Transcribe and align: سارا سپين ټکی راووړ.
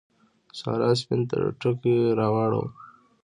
سارا 0.59 0.89
سپين 0.99 1.21
ټکی 1.59 1.95
راووړ. 2.19 2.51